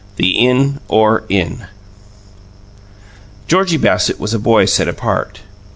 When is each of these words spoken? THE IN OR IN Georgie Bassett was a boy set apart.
THE 0.15 0.47
IN 0.47 0.79
OR 0.87 1.25
IN 1.29 1.67
Georgie 3.47 3.77
Bassett 3.77 4.19
was 4.19 4.33
a 4.33 4.39
boy 4.39 4.65
set 4.65 4.87
apart. 4.87 5.41